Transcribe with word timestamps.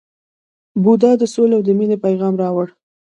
بودا 0.83 1.11
د 1.21 1.23
سولې 1.33 1.55
او 1.57 1.61
مینې 1.79 1.97
پیغام 2.05 2.33
راوړ. 2.43 2.67